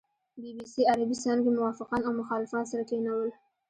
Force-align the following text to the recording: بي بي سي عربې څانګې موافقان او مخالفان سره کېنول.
بي 0.41 0.49
بي 0.57 0.65
سي 0.73 0.81
عربې 0.91 1.15
څانګې 1.23 1.49
موافقان 1.57 2.01
او 2.07 2.11
مخالفان 2.21 2.63
سره 2.71 2.83
کېنول. 2.89 3.29